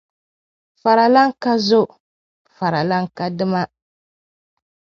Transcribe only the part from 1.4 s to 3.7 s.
ka zo, faralana ka dima.